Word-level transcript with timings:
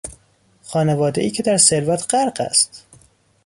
خانوادهای 0.63 1.29
که 1.29 1.43
در 1.43 1.57
ثروت 1.57 2.05
غرق 2.09 2.41
است 2.41 2.85